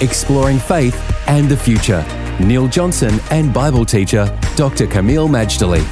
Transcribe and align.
exploring 0.00 0.58
faith 0.58 0.96
and 1.28 1.48
the 1.48 1.56
future. 1.56 2.04
Neil 2.40 2.68
Johnson 2.68 3.20
and 3.30 3.52
Bible 3.52 3.84
teacher 3.84 4.26
Dr. 4.56 4.86
Kameel 4.86 5.28
Majdali. 5.28 5.84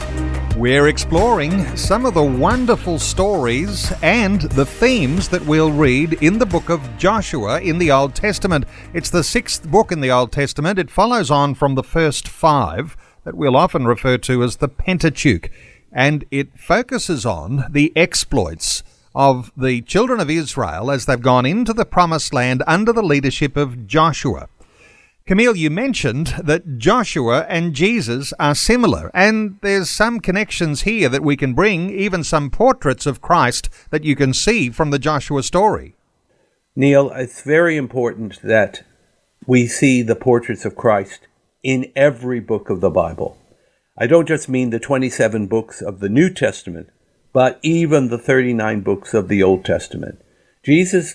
We're 0.56 0.88
exploring 0.88 1.76
some 1.76 2.04
of 2.04 2.14
the 2.14 2.22
wonderful 2.22 2.98
stories 2.98 3.92
and 4.02 4.40
the 4.40 4.66
themes 4.66 5.28
that 5.28 5.44
we'll 5.46 5.70
read 5.70 6.14
in 6.14 6.38
the 6.38 6.46
book 6.46 6.68
of 6.68 6.80
Joshua 6.98 7.60
in 7.60 7.78
the 7.78 7.92
Old 7.92 8.16
Testament. 8.16 8.64
It's 8.92 9.10
the 9.10 9.22
sixth 9.22 9.70
book 9.70 9.92
in 9.92 10.00
the 10.00 10.10
Old 10.10 10.32
Testament. 10.32 10.80
It 10.80 10.90
follows 10.90 11.30
on 11.30 11.54
from 11.54 11.76
the 11.76 11.84
first 11.84 12.26
five 12.26 12.96
that 13.22 13.36
we'll 13.36 13.56
often 13.56 13.86
refer 13.86 14.18
to 14.18 14.42
as 14.42 14.56
the 14.56 14.68
Pentateuch, 14.68 15.48
and 15.92 16.24
it 16.32 16.58
focuses 16.58 17.24
on 17.24 17.66
the 17.70 17.92
exploits 17.94 18.82
of 19.18 19.50
the 19.56 19.82
children 19.82 20.20
of 20.20 20.30
Israel 20.30 20.92
as 20.92 21.04
they've 21.04 21.20
gone 21.20 21.44
into 21.44 21.72
the 21.72 21.84
promised 21.84 22.32
land 22.32 22.62
under 22.68 22.92
the 22.92 23.02
leadership 23.02 23.56
of 23.56 23.88
Joshua. 23.88 24.48
Kameel, 25.26 25.56
you 25.56 25.70
mentioned 25.70 26.28
that 26.42 26.78
Joshua 26.78 27.44
and 27.48 27.74
Jesus 27.74 28.32
are 28.38 28.54
similar, 28.54 29.10
and 29.12 29.58
there's 29.60 29.90
some 29.90 30.20
connections 30.20 30.82
here 30.82 31.08
that 31.08 31.24
we 31.24 31.36
can 31.36 31.52
bring, 31.52 31.90
even 31.90 32.22
some 32.22 32.48
portraits 32.48 33.06
of 33.06 33.20
Christ 33.20 33.68
that 33.90 34.04
you 34.04 34.14
can 34.14 34.32
see 34.32 34.70
from 34.70 34.90
the 34.90 35.00
Joshua 35.00 35.42
story. 35.42 35.96
Neil, 36.76 37.10
it's 37.10 37.42
very 37.42 37.76
important 37.76 38.40
that 38.42 38.84
we 39.48 39.66
see 39.66 40.00
the 40.00 40.14
portraits 40.14 40.64
of 40.64 40.76
Christ 40.76 41.26
in 41.64 41.90
every 41.96 42.38
book 42.38 42.70
of 42.70 42.80
the 42.80 42.88
Bible. 42.88 43.36
I 43.98 44.06
don't 44.06 44.28
just 44.28 44.48
mean 44.48 44.70
the 44.70 44.78
27 44.78 45.48
books 45.48 45.82
of 45.82 45.98
the 45.98 46.08
New 46.08 46.32
Testament, 46.32 46.90
but 47.38 47.60
even 47.62 48.08
the 48.08 48.18
39 48.18 48.80
books 48.80 49.14
of 49.14 49.28
the 49.28 49.44
Old 49.44 49.64
Testament. 49.64 50.20
Jesus 50.64 51.14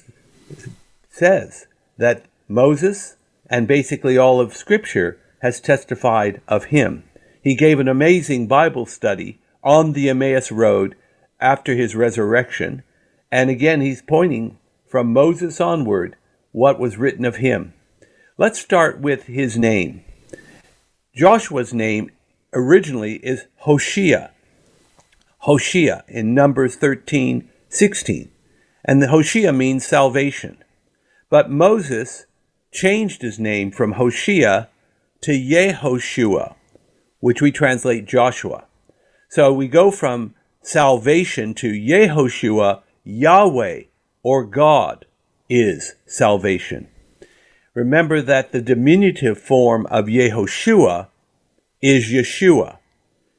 says 1.10 1.68
that 1.98 2.24
Moses 2.48 3.18
and 3.50 3.68
basically 3.68 4.18
all 4.18 4.40
of 4.40 4.56
Scripture 4.56 5.20
has 5.42 5.60
testified 5.60 6.40
of 6.48 6.72
him. 6.72 7.04
He 7.42 7.56
gave 7.56 7.78
an 7.78 7.90
amazing 7.90 8.48
Bible 8.48 8.86
study 8.86 9.42
on 9.66 9.92
the 9.92 10.08
Emmaus 10.08 10.50
Road 10.50 10.96
after 11.42 11.76
his 11.76 11.94
resurrection, 11.94 12.84
and 13.30 13.50
again 13.50 13.82
he's 13.82 14.02
pointing 14.02 14.58
from 14.88 15.12
Moses 15.12 15.60
onward 15.60 16.16
what 16.54 16.80
was 16.80 16.96
written 16.96 17.26
of 17.26 17.36
him. 17.36 17.74
Let's 18.38 18.60
start 18.60 19.02
with 19.02 19.24
his 19.24 19.58
name. 19.58 20.06
Joshua's 21.14 21.74
name 21.74 22.12
originally 22.54 23.16
is 23.16 23.44
Hoshea, 23.58 24.30
Hoshea 25.44 26.04
in 26.08 26.34
Numbers 26.34 26.78
13 26.78 27.50
16. 27.68 28.32
And 28.86 29.02
the 29.02 29.10
Hoshea 29.10 29.52
means 29.52 29.86
salvation. 29.86 30.64
But 31.30 31.52
Moses 31.52 32.28
changed 32.72 33.22
his 33.22 33.40
name 33.40 33.70
from 33.70 33.94
Hoshea 33.94 34.70
to 35.20 35.32
Yehoshua, 35.32 36.56
which 37.20 37.42
we 37.42 37.52
translate 37.52 38.06
Joshua. 38.06 38.68
So 39.30 39.52
we 39.52 39.68
go 39.68 39.92
from 39.92 40.34
salvation 40.62 41.54
to 41.56 41.74
Yehoshua, 41.74 42.82
Yahweh 43.04 43.84
or 44.22 44.46
God 44.46 45.06
is 45.50 45.96
salvation. 46.06 46.88
Remember 47.74 48.22
that 48.22 48.54
the 48.54 48.62
diminutive 48.62 49.40
form 49.40 49.88
of 49.88 50.06
Yehoshua 50.06 51.08
is 51.82 52.06
Yeshua. 52.06 52.78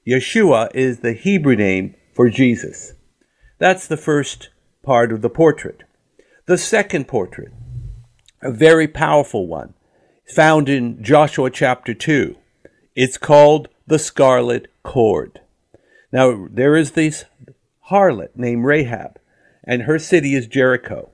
Yeshua 0.07 0.69
is 0.75 0.99
the 0.99 1.15
Hebrew 1.15 1.57
name 1.57 1.95
for 2.15 2.31
Jesus. 2.31 2.95
That's 3.59 3.87
the 3.87 3.97
first 3.97 4.51
part 4.83 5.13
of 5.13 5.21
the 5.21 5.31
portrait. 5.31 5.83
The 6.47 6.59
second 6.59 7.09
portrait, 7.09 7.53
a 8.43 8.53
very 8.53 8.87
powerful 8.87 9.47
one, 9.47 9.75
found 10.27 10.69
in 10.69 11.03
Joshua 11.03 11.51
chapter 11.51 11.95
2. 11.95 12.37
It's 12.95 13.19
called 13.19 13.69
the 13.87 13.99
Scarlet 13.99 14.69
Cord. 14.83 15.41
Now, 16.13 16.47
there 16.51 16.77
is 16.77 16.93
this 16.93 17.25
harlot 17.91 18.37
named 18.37 18.65
Rahab, 18.65 19.19
and 19.65 19.83
her 19.83 19.99
city 19.99 20.35
is 20.35 20.47
Jericho. 20.47 21.11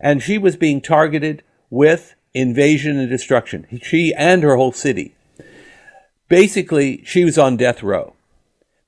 And 0.00 0.22
she 0.22 0.38
was 0.38 0.56
being 0.56 0.80
targeted 0.80 1.42
with 1.70 2.14
invasion 2.34 2.98
and 2.98 3.08
destruction, 3.08 3.66
she 3.82 4.14
and 4.14 4.42
her 4.42 4.56
whole 4.56 4.72
city. 4.72 5.14
Basically, 6.28 7.02
she 7.04 7.24
was 7.24 7.38
on 7.38 7.56
death 7.56 7.82
row. 7.82 8.15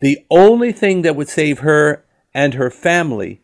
The 0.00 0.24
only 0.30 0.72
thing 0.72 1.02
that 1.02 1.16
would 1.16 1.28
save 1.28 1.60
her 1.60 2.04
and 2.32 2.54
her 2.54 2.70
family 2.70 3.40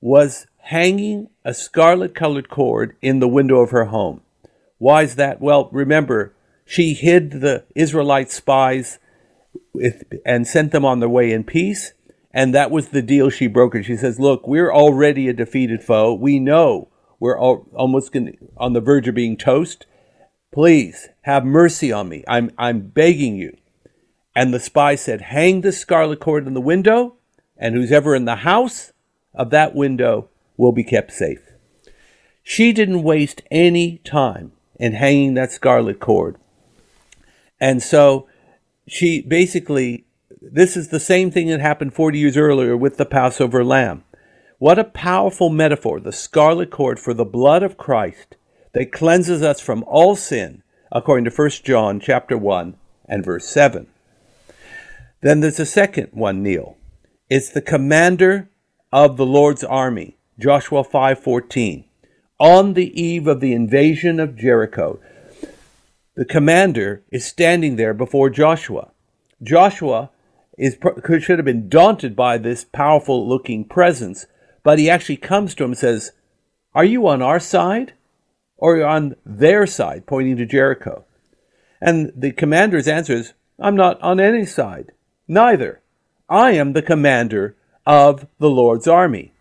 was 0.00 0.46
hanging 0.58 1.28
a 1.44 1.54
scarlet 1.54 2.14
colored 2.14 2.50
cord 2.50 2.96
in 3.00 3.20
the 3.20 3.28
window 3.28 3.60
of 3.60 3.70
her 3.70 3.86
home. 3.86 4.20
Why 4.78 5.02
is 5.02 5.14
that? 5.14 5.40
Well, 5.40 5.70
remember, 5.72 6.34
she 6.64 6.92
hid 6.92 7.30
the 7.30 7.64
Israelite 7.74 8.30
spies 8.30 8.98
with, 9.72 10.02
and 10.24 10.46
sent 10.46 10.72
them 10.72 10.84
on 10.84 11.00
their 11.00 11.08
way 11.08 11.32
in 11.32 11.44
peace. 11.44 11.92
And 12.32 12.54
that 12.54 12.70
was 12.70 12.88
the 12.88 13.00
deal 13.00 13.30
she 13.30 13.48
brokered. 13.48 13.84
She 13.84 13.96
says, 13.96 14.20
Look, 14.20 14.46
we're 14.46 14.72
already 14.72 15.28
a 15.28 15.32
defeated 15.32 15.82
foe. 15.82 16.12
We 16.12 16.38
know 16.38 16.88
we're 17.18 17.38
all, 17.38 17.66
almost 17.74 18.12
gonna, 18.12 18.32
on 18.58 18.74
the 18.74 18.80
verge 18.80 19.08
of 19.08 19.14
being 19.14 19.38
toast. 19.38 19.86
Please 20.52 21.08
have 21.22 21.44
mercy 21.44 21.92
on 21.92 22.08
me. 22.08 22.24
I'm, 22.28 22.50
I'm 22.58 22.80
begging 22.88 23.36
you. 23.36 23.56
And 24.36 24.52
the 24.52 24.60
spy 24.60 24.96
said, 24.96 25.22
Hang 25.22 25.62
the 25.62 25.72
scarlet 25.72 26.20
cord 26.20 26.46
in 26.46 26.52
the 26.52 26.60
window, 26.60 27.14
and 27.56 27.74
who's 27.74 27.90
ever 27.90 28.14
in 28.14 28.26
the 28.26 28.36
house 28.36 28.92
of 29.34 29.48
that 29.48 29.74
window 29.74 30.28
will 30.58 30.72
be 30.72 30.84
kept 30.84 31.10
safe. 31.10 31.40
She 32.42 32.74
didn't 32.74 33.02
waste 33.02 33.40
any 33.50 33.96
time 34.04 34.52
in 34.78 34.92
hanging 34.92 35.32
that 35.34 35.52
scarlet 35.52 36.00
cord. 36.00 36.36
And 37.58 37.82
so 37.82 38.28
she 38.86 39.22
basically, 39.22 40.04
this 40.42 40.76
is 40.76 40.88
the 40.88 41.00
same 41.00 41.30
thing 41.30 41.48
that 41.48 41.60
happened 41.60 41.94
40 41.94 42.18
years 42.18 42.36
earlier 42.36 42.76
with 42.76 42.98
the 42.98 43.06
Passover 43.06 43.64
lamb. 43.64 44.04
What 44.58 44.78
a 44.78 44.84
powerful 44.84 45.48
metaphor, 45.48 45.98
the 45.98 46.12
scarlet 46.12 46.70
cord 46.70 47.00
for 47.00 47.14
the 47.14 47.24
blood 47.24 47.62
of 47.62 47.78
Christ 47.78 48.36
that 48.74 48.92
cleanses 48.92 49.42
us 49.42 49.62
from 49.62 49.82
all 49.86 50.14
sin, 50.14 50.62
according 50.92 51.24
to 51.24 51.30
1 51.30 51.50
John 51.64 52.00
chapter 52.00 52.36
1 52.36 52.76
and 53.08 53.24
verse 53.24 53.48
7. 53.48 53.86
Then 55.22 55.40
there's 55.40 55.58
a 55.58 55.66
second 55.66 56.08
one, 56.12 56.42
Neil. 56.42 56.76
It's 57.30 57.48
the 57.48 57.62
commander 57.62 58.48
of 58.92 59.16
the 59.16 59.26
Lord's 59.26 59.64
army, 59.64 60.16
Joshua 60.38 60.84
5:14. 60.84 61.84
On 62.38 62.74
the 62.74 63.00
eve 63.00 63.26
of 63.26 63.40
the 63.40 63.54
invasion 63.54 64.20
of 64.20 64.36
Jericho, 64.36 65.00
the 66.14 66.26
commander 66.26 67.02
is 67.10 67.24
standing 67.24 67.76
there 67.76 67.94
before 67.94 68.28
Joshua. 68.28 68.90
Joshua 69.42 70.10
is 70.58 70.76
should 71.18 71.38
have 71.38 71.44
been 71.44 71.68
daunted 71.68 72.14
by 72.14 72.38
this 72.38 72.64
powerful 72.64 73.26
looking 73.26 73.64
presence, 73.64 74.26
but 74.62 74.78
he 74.78 74.88
actually 74.90 75.16
comes 75.16 75.54
to 75.54 75.64
him 75.64 75.70
and 75.70 75.78
says, 75.78 76.12
"Are 76.74 76.84
you 76.84 77.06
on 77.06 77.22
our 77.22 77.40
side 77.40 77.94
or 78.58 78.84
on 78.84 79.16
their 79.24 79.66
side?" 79.66 80.06
pointing 80.06 80.36
to 80.36 80.46
Jericho. 80.46 81.04
And 81.80 82.12
the 82.14 82.32
commander's 82.32 82.88
answer 82.88 83.14
is, 83.14 83.32
"I'm 83.58 83.76
not 83.76 84.00
on 84.02 84.20
any 84.20 84.44
side." 84.44 84.92
Neither. 85.28 85.80
I 86.28 86.52
am 86.52 86.72
the 86.72 86.82
commander 86.82 87.56
of 87.84 88.26
the 88.38 88.50
Lord's 88.50 88.88
army. 88.88 89.32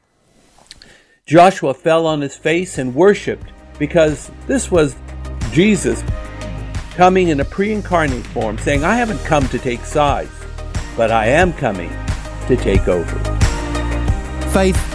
Joshua 1.25 1.73
fell 1.73 2.05
on 2.05 2.21
his 2.21 2.35
face 2.35 2.77
and 2.77 2.93
worshiped 2.93 3.47
because 3.79 4.29
this 4.45 4.69
was 4.69 4.95
Jesus 5.51 6.03
coming 6.91 7.29
in 7.29 7.39
a 7.39 7.45
pre 7.45 7.71
incarnate 7.71 8.25
form, 8.27 8.57
saying, 8.57 8.83
I 8.83 8.95
haven't 8.95 9.23
come 9.25 9.47
to 9.49 9.59
take 9.59 9.83
sides, 9.85 10.31
but 10.95 11.11
I 11.11 11.27
am 11.27 11.53
coming 11.53 11.89
to 12.47 12.55
take 12.55 12.87
over. 12.87 13.17
Faith 14.51 14.94